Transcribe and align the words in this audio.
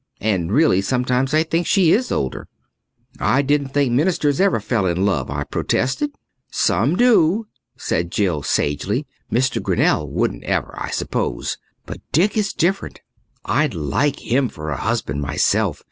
And 0.19 0.51
really, 0.51 0.81
sometimes 0.81 1.31
I 1.31 1.43
think 1.43 1.67
she 1.67 1.91
is 1.91 2.11
older. 2.11 2.47
"I 3.19 3.43
didn't 3.43 3.67
think 3.69 3.91
ministers 3.91 4.41
ever 4.41 4.59
fell 4.59 4.87
in 4.87 5.05
love," 5.05 5.29
I 5.29 5.43
protested. 5.43 6.09
"Some 6.51 6.95
do," 6.95 7.45
said 7.77 8.09
Jill 8.09 8.41
sagely. 8.41 9.05
"Mr. 9.31 9.61
Grinnell 9.61 10.09
wouldn't 10.09 10.43
ever, 10.43 10.73
I 10.75 10.89
suppose. 10.89 11.59
But 11.85 11.99
Dick 12.11 12.35
is 12.35 12.51
different. 12.51 13.01
I'd 13.45 13.75
like 13.75 14.17
him 14.21 14.49
for 14.49 14.71
a 14.71 14.77
husband 14.81 15.21
myself. 15.21 15.79